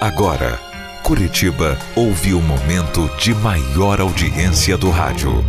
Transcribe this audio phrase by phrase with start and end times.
[0.00, 0.60] Agora,
[1.02, 5.42] Curitiba ouve o momento de maior audiência do rádio.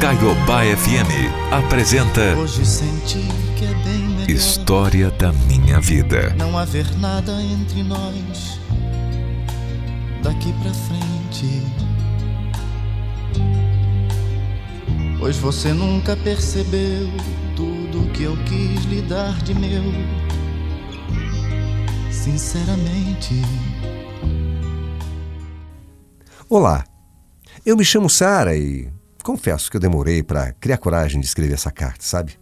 [0.00, 3.20] Caiobá FM apresenta Hoje senti
[3.54, 6.34] que é bem melhor História da Minha Vida.
[6.38, 8.58] não haver nada entre nós
[10.22, 11.62] daqui pra frente.
[15.18, 17.10] Pois você nunca percebeu
[17.54, 20.25] tudo que eu quis lhe dar de meu.
[22.26, 23.34] Sinceramente,
[26.48, 26.84] Olá,
[27.64, 28.90] eu me chamo Sara e
[29.22, 32.36] confesso que eu demorei para criar coragem de escrever essa carta, sabe?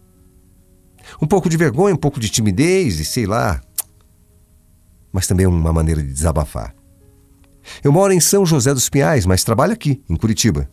[1.21, 3.61] Um pouco de vergonha, um pouco de timidez e sei lá.
[5.13, 6.75] Mas também uma maneira de desabafar.
[7.83, 10.67] Eu moro em São José dos Pinhais, mas trabalho aqui, em Curitiba.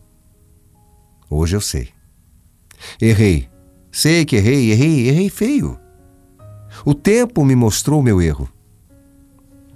[1.29, 1.89] Hoje eu sei.
[2.99, 3.47] Errei.
[3.91, 5.79] Sei que errei, errei, errei feio.
[6.83, 8.49] O tempo me mostrou meu erro.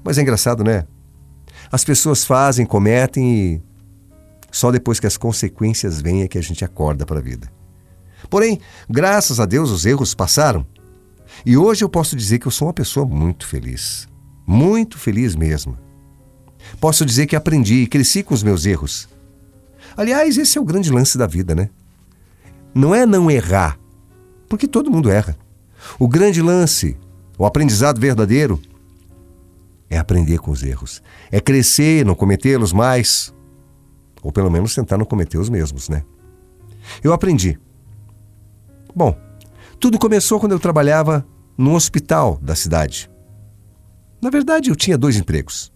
[0.03, 0.85] Mas é engraçado, né?
[1.71, 3.61] As pessoas fazem, cometem e
[4.51, 7.51] só depois que as consequências vêm é que a gente acorda para a vida.
[8.29, 10.65] Porém, graças a Deus, os erros passaram.
[11.45, 14.07] E hoje eu posso dizer que eu sou uma pessoa muito feliz.
[14.45, 15.77] Muito feliz mesmo.
[16.79, 19.07] Posso dizer que aprendi e cresci com os meus erros.
[19.95, 21.69] Aliás, esse é o grande lance da vida, né?
[22.73, 23.79] Não é não errar,
[24.47, 25.37] porque todo mundo erra.
[25.97, 26.97] O grande lance,
[27.37, 28.61] o aprendizado verdadeiro,
[29.89, 31.01] é aprender com os erros.
[31.31, 33.33] É crescer, não cometê-los mais.
[34.21, 36.03] Ou pelo menos tentar não cometer os mesmos, né?
[37.03, 37.59] Eu aprendi.
[38.95, 39.17] Bom,
[39.79, 41.25] tudo começou quando eu trabalhava
[41.57, 43.09] num hospital da cidade.
[44.21, 45.71] Na verdade, eu tinha dois empregos.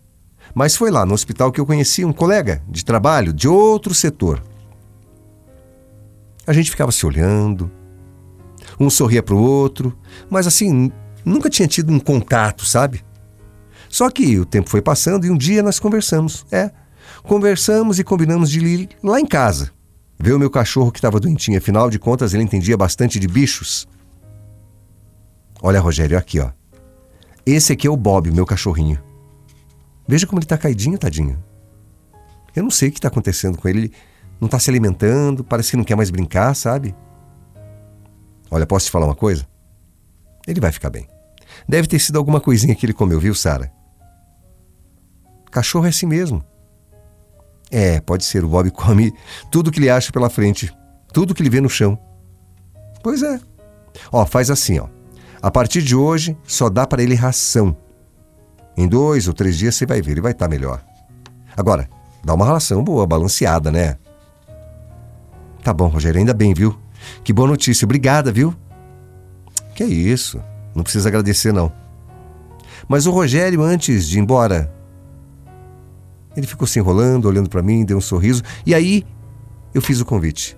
[0.53, 4.43] Mas foi lá no hospital que eu conheci um colega de trabalho de outro setor.
[6.45, 7.71] A gente ficava se olhando,
[8.79, 9.97] um sorria para o outro,
[10.29, 10.91] mas assim,
[11.23, 13.03] nunca tinha tido um contato, sabe?
[13.91, 16.45] Só que o tempo foi passando e um dia nós conversamos.
[16.49, 16.71] É,
[17.23, 19.69] conversamos e combinamos de ir lá em casa.
[20.17, 23.87] Ver o meu cachorro que estava doentinho, afinal de contas ele entendia bastante de bichos.
[25.61, 26.51] Olha, Rogério, aqui, ó.
[27.45, 28.97] Esse aqui é o Bob, meu cachorrinho.
[30.07, 31.43] Veja como ele tá caidinho, tadinho.
[32.55, 33.79] Eu não sei o que está acontecendo com ele.
[33.79, 33.93] Ele
[34.39, 36.95] não está se alimentando, parece que não quer mais brincar, sabe?
[38.49, 39.45] Olha, posso te falar uma coisa?
[40.47, 41.07] Ele vai ficar bem.
[41.67, 43.71] Deve ter sido alguma coisinha que ele comeu, viu, Sara?
[45.51, 46.43] Cachorro é assim mesmo.
[47.69, 48.43] É, pode ser.
[48.43, 49.13] O Bob come
[49.51, 50.73] tudo que ele acha pela frente,
[51.13, 51.99] tudo que ele vê no chão.
[53.03, 53.39] Pois é.
[54.11, 54.87] Ó, faz assim, ó.
[55.41, 57.75] A partir de hoje, só dá para ele ração.
[58.77, 60.83] Em dois ou três dias você vai ver, ele vai estar melhor.
[61.57, 61.89] Agora,
[62.23, 63.97] dá uma ração boa, balanceada, né?
[65.63, 66.79] Tá bom, Rogério, ainda bem, viu?
[67.23, 67.85] Que boa notícia.
[67.85, 68.55] Obrigada, viu?
[69.75, 70.41] Que isso.
[70.75, 71.71] Não precisa agradecer, não.
[72.87, 74.71] Mas o Rogério, antes de ir embora,
[76.35, 78.43] ele ficou se enrolando, olhando para mim, deu um sorriso.
[78.65, 79.05] E aí,
[79.73, 80.57] eu fiz o convite.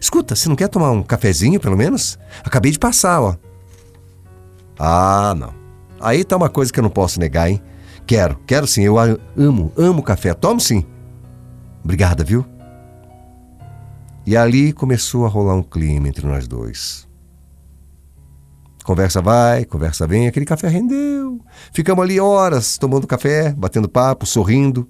[0.00, 2.18] Escuta, você não quer tomar um cafezinho, pelo menos?
[2.44, 3.36] Acabei de passar, ó.
[4.78, 5.54] Ah, não.
[6.00, 7.60] Aí tá uma coisa que eu não posso negar, hein?
[8.06, 8.82] Quero, quero sim.
[8.82, 10.32] Eu amo, amo café.
[10.34, 10.84] Tomo sim.
[11.82, 12.46] Obrigada, viu?
[14.24, 17.08] E ali começou a rolar um clima entre nós dois.
[18.84, 21.40] Conversa vai, conversa vem, aquele café rendeu.
[21.72, 24.88] Ficamos ali horas tomando café, batendo papo, sorrindo,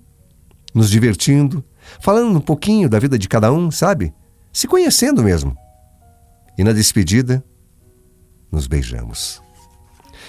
[0.78, 1.64] nos divertindo,
[1.98, 4.14] falando um pouquinho da vida de cada um, sabe?
[4.52, 5.56] Se conhecendo mesmo.
[6.56, 7.42] E na despedida,
[8.50, 9.42] nos beijamos.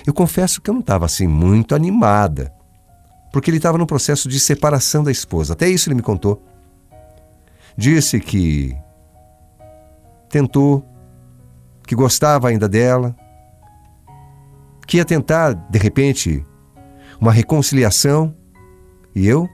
[0.08, 2.52] Eu confesso que eu não estava assim muito animada,
[3.32, 5.54] porque ele estava no processo de separação da esposa.
[5.54, 6.44] Até isso ele me contou.
[7.78, 8.76] Disse que
[10.30, 10.84] tentou,
[11.86, 13.16] que gostava ainda dela,
[14.88, 16.44] que ia tentar, de repente,
[17.22, 18.36] uma reconciliação.
[19.14, 19.48] E eu?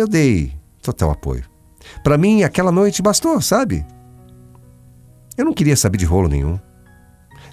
[0.00, 1.44] Eu dei total apoio.
[2.02, 3.84] Para mim, aquela noite bastou, sabe?
[5.36, 6.58] Eu não queria saber de rolo nenhum.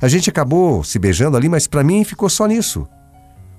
[0.01, 2.87] A gente acabou se beijando ali, mas para mim ficou só nisso.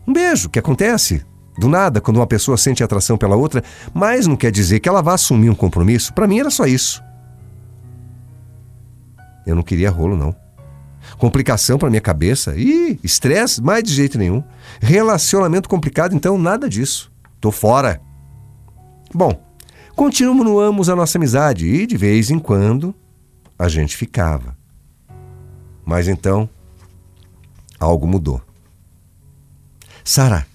[0.07, 1.23] Um beijo, que acontece
[1.59, 3.63] do nada quando uma pessoa sente atração pela outra,
[3.93, 6.15] mas não quer dizer que ela vá assumir um compromisso.
[6.15, 7.05] Para mim era só isso.
[9.47, 10.35] Eu não queria rolo, não.
[11.19, 12.57] Complicação para minha cabeça.
[12.57, 14.43] Ih, estresse, mais de jeito nenhum.
[14.81, 17.13] Relacionamento complicado, então nada disso.
[17.39, 18.08] Tô fora.
[19.13, 19.43] Bom,
[19.97, 22.95] continuamos a nossa amizade e de vez em quando
[23.59, 24.57] a gente ficava.
[25.85, 26.49] Mas então
[27.81, 28.43] algo mudou.
[30.05, 30.47] Sara,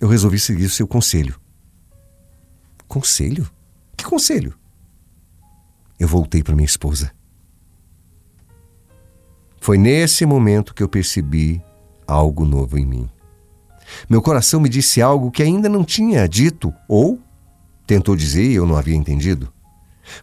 [0.00, 1.38] eu resolvi seguir o seu conselho.
[2.86, 3.48] Conselho?
[3.96, 4.54] Que conselho?
[5.98, 7.12] Eu voltei para minha esposa.
[9.60, 11.62] Foi nesse momento que eu percebi
[12.06, 13.10] algo novo em mim.
[14.08, 17.20] Meu coração me disse algo que ainda não tinha dito ou
[17.86, 19.52] tentou dizer e eu não havia entendido.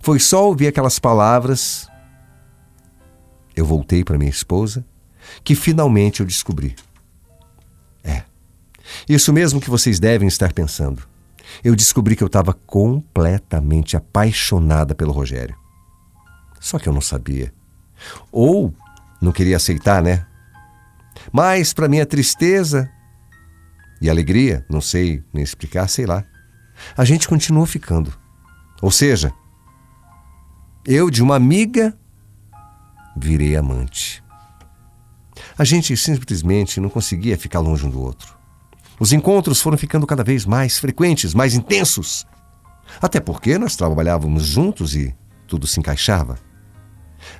[0.02, 1.88] Foi só ouvir aquelas palavras.
[3.56, 4.86] Eu voltei para minha esposa,
[5.44, 6.76] que finalmente eu descobri.
[8.04, 8.24] É,
[9.10, 11.04] isso mesmo que vocês devem estar pensando.
[11.64, 15.56] Eu descobri que eu estava completamente apaixonada pelo Rogério.
[16.60, 17.54] Só que eu não sabia.
[18.32, 18.74] Ou
[19.22, 20.26] não queria aceitar, né?
[21.32, 22.90] Mas, para minha tristeza
[24.02, 26.24] e alegria, não sei nem explicar, sei lá,
[26.96, 28.14] a gente continuou ficando.
[28.82, 29.34] Ou seja,
[30.86, 31.98] eu de uma amiga
[33.16, 34.24] virei amante.
[35.58, 38.38] A gente simplesmente não conseguia ficar longe um do outro.
[39.00, 42.26] Os encontros foram ficando cada vez mais frequentes, mais intensos.
[43.02, 45.16] Até porque nós trabalhávamos juntos e
[45.48, 46.38] tudo se encaixava.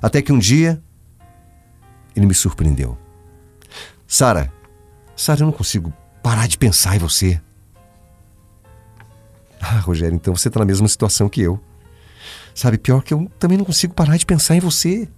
[0.02, 0.82] Até que um dia
[2.14, 2.98] ele me surpreendeu.
[4.06, 4.52] Sara,
[5.16, 5.92] Sara, eu não consigo
[6.28, 7.40] parar de pensar em você.
[9.58, 11.58] Ah, Rogério, então você está na mesma situação que eu.
[12.54, 15.08] Sabe, pior que eu também não consigo parar de pensar em você.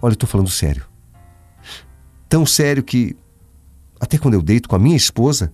[0.00, 0.86] Olha, eu estou falando sério.
[2.30, 3.14] Tão sério que,
[4.00, 5.52] até quando eu deito com a minha esposa,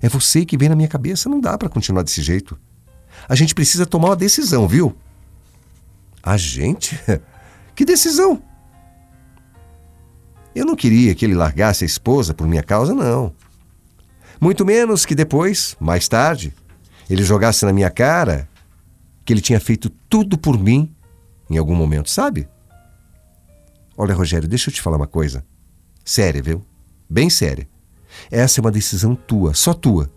[0.00, 1.28] é você que vem na minha cabeça.
[1.28, 2.58] Não dá para continuar desse jeito.
[3.28, 4.96] A gente precisa tomar uma decisão, viu?
[6.22, 6.98] A gente?
[7.76, 8.42] Que decisão?
[10.54, 13.34] Eu não queria que ele largasse a esposa por minha causa, não.
[14.40, 16.54] Muito menos que depois, mais tarde,
[17.08, 18.48] ele jogasse na minha cara
[19.24, 20.94] que ele tinha feito tudo por mim
[21.48, 22.48] em algum momento, sabe?
[23.96, 25.44] Olha, Rogério, deixa eu te falar uma coisa.
[26.04, 26.64] Séria, viu?
[27.08, 27.68] Bem séria.
[28.30, 30.10] Essa é uma decisão tua, só tua.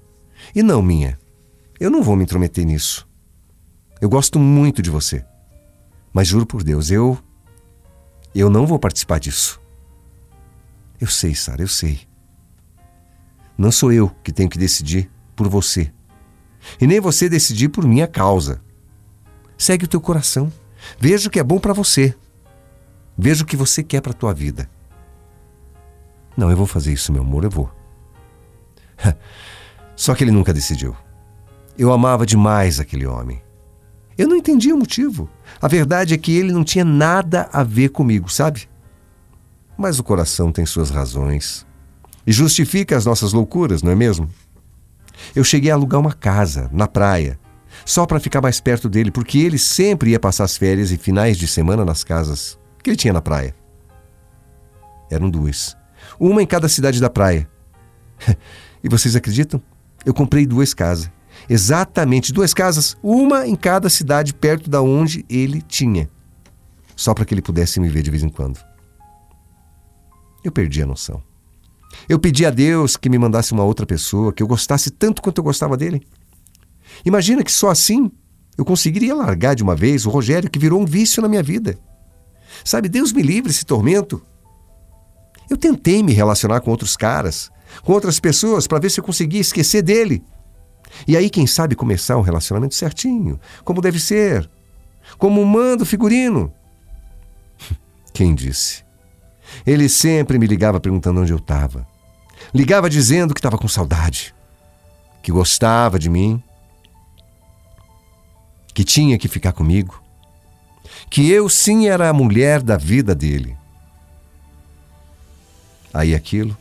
[0.54, 1.18] E não minha.
[1.80, 3.08] Eu não vou me intrometer nisso.
[4.02, 5.26] Eu gosto muito de você.
[6.14, 7.18] Mas juro por Deus, eu.
[8.34, 9.62] Eu não vou participar disso.
[11.00, 12.09] Eu sei, Sara, eu sei.
[13.60, 15.92] Não sou eu que tenho que decidir por você.
[16.80, 18.62] E nem você decidir por minha causa.
[19.58, 20.50] Segue o teu coração.
[20.98, 22.16] Veja o que é bom para você.
[23.18, 24.70] Veja o que você quer para a tua vida.
[26.38, 27.70] Não, eu vou fazer isso, meu amor, eu vou.
[29.94, 30.96] Só que ele nunca decidiu.
[31.78, 33.44] Eu amava demais aquele homem.
[34.18, 35.30] Eu não entendia o motivo.
[35.62, 38.70] A verdade é que ele não tinha nada a ver comigo, sabe?
[39.78, 41.68] Mas o coração tem suas razões
[42.30, 44.30] e justifica as nossas loucuras, não é mesmo?
[45.36, 47.40] Eu cheguei a alugar uma casa na praia,
[47.84, 51.40] só para ficar mais perto dele, porque ele sempre ia passar as férias e finais
[51.40, 53.56] de semana nas casas que ele tinha na praia.
[55.10, 55.76] Eram duas,
[56.20, 57.50] uma em cada cidade da praia.
[58.84, 59.60] e vocês acreditam?
[60.06, 61.10] Eu comprei duas casas.
[61.50, 66.08] Exatamente duas casas, uma em cada cidade perto da onde ele tinha,
[66.96, 68.60] só para que ele pudesse me ver de vez em quando.
[70.44, 71.28] Eu perdi a noção.
[72.08, 75.40] Eu pedi a Deus que me mandasse uma outra pessoa que eu gostasse tanto quanto
[75.40, 76.02] eu gostava dele.
[77.06, 78.12] Imagina que só assim
[78.58, 81.78] eu conseguiria largar de uma vez o Rogério que virou um vício na minha vida.
[82.64, 84.22] Sabe, Deus me livre esse tormento.
[85.50, 87.50] Eu tentei me relacionar com outros caras,
[87.84, 90.24] com outras pessoas, para ver se eu conseguia esquecer dele.
[91.08, 94.50] E aí, quem sabe, começar um relacionamento certinho, como deve ser,
[95.18, 96.52] como manda o figurino.
[98.14, 98.84] Quem disse?
[99.66, 101.88] Ele sempre me ligava perguntando onde eu estava.
[102.54, 104.34] Ligava dizendo que estava com saudade,
[105.22, 106.42] que gostava de mim,
[108.74, 110.02] que tinha que ficar comigo,
[111.10, 113.58] que eu sim era a mulher da vida dele.
[115.94, 116.58] Aí aquilo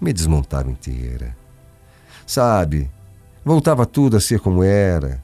[0.00, 1.36] me desmontava inteira.
[2.26, 2.90] Sabe,
[3.44, 5.22] voltava tudo a ser como era.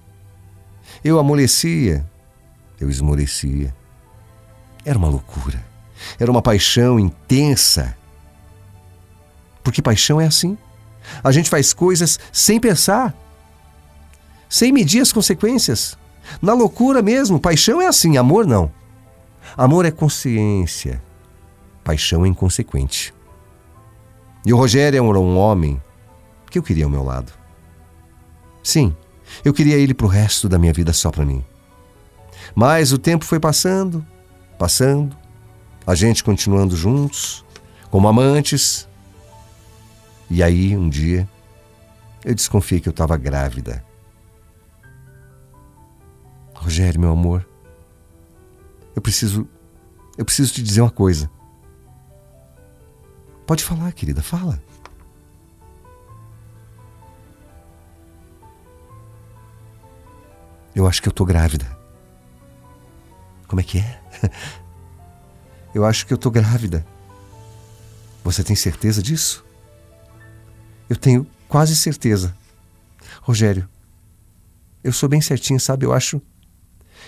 [1.02, 2.08] Eu amolecia,
[2.80, 3.74] eu esmorecia.
[4.84, 5.71] Era uma loucura.
[6.18, 7.96] Era uma paixão intensa.
[9.62, 10.56] Porque paixão é assim.
[11.22, 13.14] A gente faz coisas sem pensar,
[14.48, 15.98] sem medir as consequências.
[16.40, 18.70] Na loucura mesmo, paixão é assim, amor não.
[19.56, 21.02] Amor é consciência,
[21.82, 23.12] paixão é inconsequente.
[24.44, 25.80] E o Rogério era um homem
[26.50, 27.32] que eu queria ao meu lado.
[28.62, 28.94] Sim,
[29.44, 31.44] eu queria ele para o resto da minha vida só para mim.
[32.54, 34.04] Mas o tempo foi passando,
[34.58, 35.16] passando,
[35.86, 37.44] a gente continuando juntos,
[37.90, 38.88] como amantes.
[40.30, 41.28] E aí, um dia,
[42.24, 43.84] eu desconfiei que eu estava grávida.
[46.54, 47.46] Rogério, meu amor,
[48.94, 49.48] eu preciso.
[50.16, 51.30] Eu preciso te dizer uma coisa.
[53.46, 54.62] Pode falar, querida, fala.
[60.74, 61.66] Eu acho que eu tô grávida.
[63.46, 64.00] Como é que é?
[65.74, 66.84] Eu acho que eu tô grávida.
[68.24, 69.44] Você tem certeza disso?
[70.88, 72.34] Eu tenho quase certeza.
[73.22, 73.68] Rogério,
[74.82, 75.86] eu sou bem certinho, sabe?
[75.86, 76.20] Eu acho.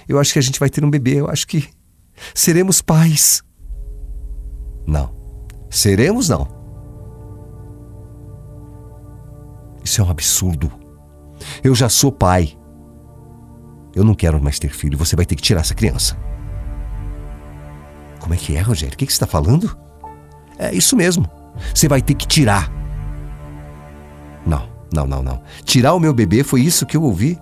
[0.09, 1.21] Eu acho que a gente vai ter um bebê.
[1.21, 1.69] Eu acho que
[2.35, 3.43] seremos pais.
[4.87, 5.15] Não.
[5.71, 6.49] Seremos não.
[9.85, 10.73] Isso é um absurdo.
[11.63, 12.57] Eu já sou pai.
[13.95, 14.97] Eu não quero mais ter filho.
[14.99, 16.17] Você vai ter que tirar essa criança.
[18.25, 18.95] Como é que é, Rogério?
[18.95, 19.77] O que, você está falando?
[20.59, 21.29] É isso mesmo.
[21.75, 22.73] Você vai ter que tirar.
[24.47, 25.43] Não, não, não, não.
[25.63, 27.39] Tirar o meu bebê foi isso que eu ouvi?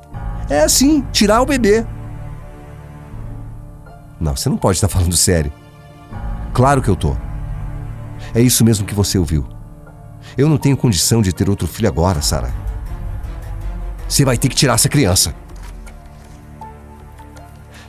[0.51, 1.87] É assim, tirar o bebê.
[4.19, 5.53] Não, você não pode estar falando sério.
[6.53, 7.17] Claro que eu tô.
[8.35, 9.47] É isso mesmo que você ouviu.
[10.37, 12.53] Eu não tenho condição de ter outro filho agora, Sara.
[14.09, 15.33] Você vai ter que tirar essa criança.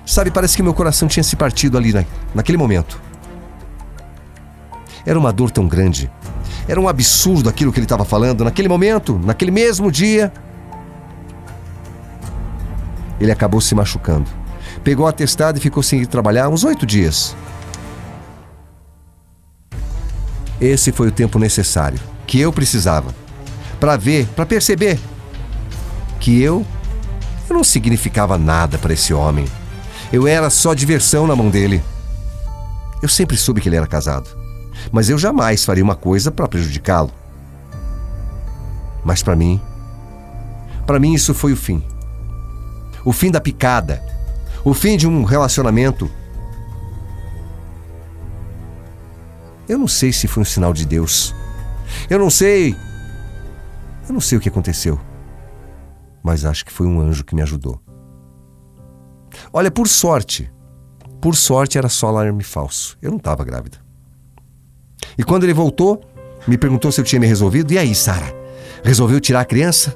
[0.06, 2.04] Sabe, parece que meu coração tinha se partido ali na,
[2.36, 3.00] naquele momento.
[5.06, 6.10] Era uma dor tão grande.
[6.68, 10.32] Era um absurdo aquilo que ele estava falando naquele momento, naquele mesmo dia.
[13.20, 14.30] Ele acabou se machucando.
[14.84, 17.36] Pegou atestado e ficou sem ir trabalhar uns oito dias.
[20.60, 23.14] Esse foi o tempo necessário que eu precisava
[23.80, 25.00] para ver, para perceber
[26.20, 26.66] que eu,
[27.50, 29.46] eu não significava nada para esse homem.
[30.14, 31.84] Eu era só diversão na mão dele.
[33.02, 34.30] Eu sempre soube que ele era casado,
[34.92, 37.12] mas eu jamais faria uma coisa para prejudicá-lo.
[39.04, 39.60] Mas para mim,
[40.86, 41.84] para mim isso foi o fim.
[43.04, 44.04] O fim da picada,
[44.64, 46.08] o fim de um relacionamento.
[49.68, 51.34] Eu não sei se foi um sinal de Deus.
[52.08, 52.76] Eu não sei.
[54.08, 55.02] Eu não sei o que aconteceu.
[56.22, 57.83] Mas acho que foi um anjo que me ajudou.
[59.52, 60.52] Olha, por sorte,
[61.22, 62.98] por sorte era só alarme falso.
[63.02, 63.78] Eu não estava grávida.
[65.18, 66.02] E quando ele voltou,
[66.48, 67.72] me perguntou se eu tinha me resolvido.
[67.72, 68.26] E aí, Sara?
[68.84, 69.96] Resolveu tirar a criança?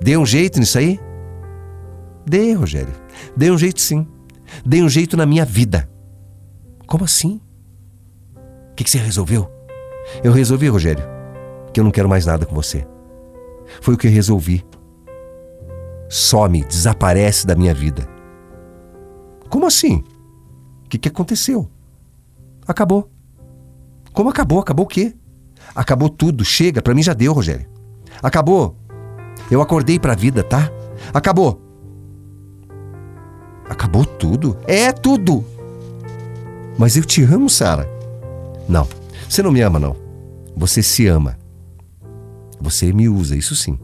[0.00, 0.98] Deu um jeito nisso aí?
[2.26, 2.92] Dei, Rogério.
[3.36, 4.06] Dei um jeito sim.
[4.64, 5.88] Dei um jeito na minha vida.
[6.86, 7.40] Como assim?
[8.72, 9.48] O que, que você resolveu?
[10.24, 11.04] Eu resolvi, Rogério,
[11.72, 12.86] que eu não quero mais nada com você.
[13.80, 14.64] Foi o que eu resolvi
[16.10, 18.06] some, desaparece da minha vida.
[19.48, 20.02] Como assim?
[20.84, 21.70] O que, que aconteceu?
[22.66, 23.08] Acabou.
[24.12, 24.58] Como acabou?
[24.58, 25.14] Acabou o quê?
[25.74, 26.44] Acabou tudo.
[26.44, 27.66] Chega, para mim já deu, Rogério.
[28.20, 28.76] Acabou.
[29.50, 30.70] Eu acordei para a vida, tá?
[31.14, 31.62] Acabou.
[33.68, 34.58] Acabou tudo?
[34.66, 35.44] É tudo.
[36.76, 37.88] Mas eu te amo, Sara.
[38.68, 38.86] Não,
[39.28, 39.96] você não me ama, não.
[40.56, 41.38] Você se ama.
[42.60, 43.78] Você me usa, isso sim.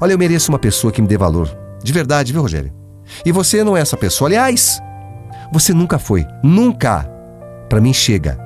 [0.00, 1.48] Olha, eu mereço uma pessoa que me dê valor.
[1.82, 2.72] De verdade, viu, Rogério?
[3.24, 4.28] E você não é essa pessoa.
[4.28, 4.80] Aliás,
[5.52, 6.26] você nunca foi.
[6.42, 7.08] Nunca.
[7.68, 8.38] Para mim chega.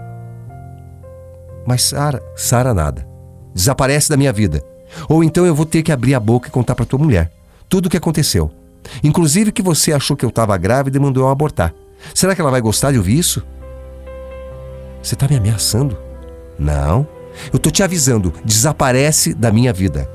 [1.67, 3.07] Mas Sara, Sara nada.
[3.55, 4.63] Desaparece da minha vida.
[5.09, 7.31] Ou então eu vou ter que abrir a boca e contar para tua mulher
[7.73, 8.51] tudo o que aconteceu.
[9.03, 11.73] Inclusive que você achou que eu estava grávida e mandou eu abortar.
[12.15, 13.43] Será que ela vai gostar de ouvir isso?
[15.03, 15.97] Você está me ameaçando?
[16.59, 17.07] Não.
[17.51, 20.07] Eu tô te avisando, desaparece da minha vida.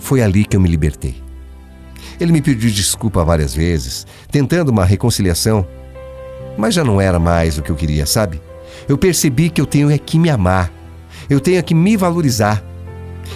[0.00, 1.22] Foi ali que eu me libertei.
[2.18, 5.66] Ele me pediu desculpa várias vezes, tentando uma reconciliação,
[6.58, 8.40] mas já não era mais o que eu queria, sabe?
[8.88, 10.72] Eu percebi que eu tenho é que me amar,
[11.28, 12.62] eu tenho que me valorizar,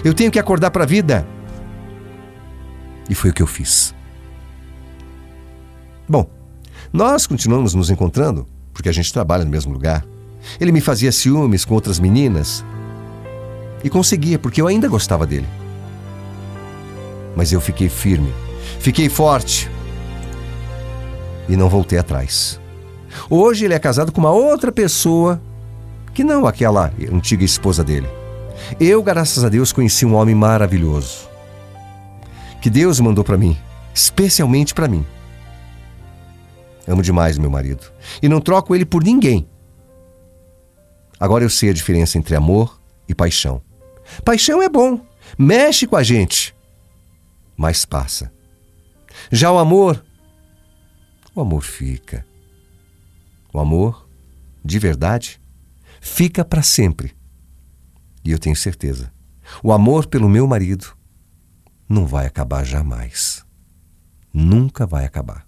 [0.04, 1.26] eu tenho que acordar para a vida.
[3.09, 3.94] E foi o que eu fiz.
[6.09, 6.28] Bom,
[6.92, 10.04] nós continuamos nos encontrando porque a gente trabalha no mesmo lugar.
[10.61, 12.64] Ele me fazia ciúmes com outras meninas.
[13.83, 15.47] E conseguia, porque eu ainda gostava dele.
[17.37, 18.33] Mas eu fiquei firme,
[18.79, 19.71] fiquei forte
[21.49, 22.61] e não voltei atrás.
[23.29, 25.41] Hoje ele é casado com uma outra pessoa
[26.12, 28.09] que não aquela antiga esposa dele.
[28.79, 31.29] Eu, graças a Deus, conheci um homem maravilhoso
[32.61, 33.59] que Deus mandou para mim,
[33.93, 35.05] especialmente para mim.
[36.88, 39.47] Amo demais meu marido e não troco ele por ninguém.
[41.21, 43.61] Agora eu sei a diferença entre amor e paixão.
[44.25, 45.00] Paixão é bom,
[45.38, 46.53] mexe com a gente,
[47.56, 48.32] mas passa.
[49.30, 50.04] Já o amor,
[51.34, 52.26] o amor fica.
[53.52, 54.08] O amor,
[54.64, 55.40] de verdade,
[56.00, 57.14] fica para sempre.
[58.25, 59.12] E eu tenho certeza,
[59.62, 60.96] o amor pelo meu marido
[61.88, 63.44] não vai acabar jamais.
[64.32, 65.44] Nunca vai acabar.